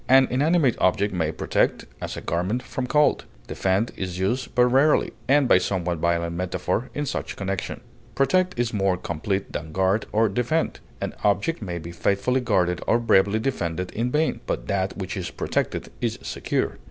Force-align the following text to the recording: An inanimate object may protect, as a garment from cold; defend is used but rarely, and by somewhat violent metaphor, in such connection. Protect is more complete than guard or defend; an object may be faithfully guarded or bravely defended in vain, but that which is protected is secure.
An 0.09 0.27
inanimate 0.31 0.75
object 0.79 1.13
may 1.13 1.31
protect, 1.31 1.85
as 2.01 2.17
a 2.17 2.21
garment 2.21 2.63
from 2.63 2.87
cold; 2.87 3.25
defend 3.45 3.91
is 3.95 4.17
used 4.17 4.55
but 4.55 4.65
rarely, 4.65 5.13
and 5.27 5.47
by 5.47 5.59
somewhat 5.59 5.99
violent 5.99 6.35
metaphor, 6.35 6.89
in 6.95 7.05
such 7.05 7.35
connection. 7.35 7.81
Protect 8.15 8.57
is 8.59 8.73
more 8.73 8.97
complete 8.97 9.51
than 9.53 9.71
guard 9.71 10.07
or 10.11 10.27
defend; 10.27 10.79
an 11.01 11.13
object 11.23 11.61
may 11.61 11.77
be 11.77 11.91
faithfully 11.91 12.41
guarded 12.41 12.81
or 12.87 12.97
bravely 12.97 13.37
defended 13.37 13.91
in 13.91 14.09
vain, 14.11 14.39
but 14.47 14.65
that 14.65 14.97
which 14.97 15.15
is 15.15 15.29
protected 15.29 15.91
is 16.01 16.17
secure. 16.23 16.79